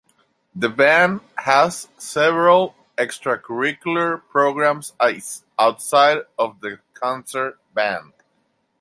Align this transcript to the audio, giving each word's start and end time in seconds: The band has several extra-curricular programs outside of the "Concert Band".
The 0.55 0.67
band 0.69 1.21
has 1.37 1.87
several 1.95 2.73
extra-curricular 2.97 4.23
programs 4.31 4.93
outside 5.59 6.23
of 6.39 6.59
the 6.59 6.79
"Concert 6.95 7.59
Band". 7.75 8.11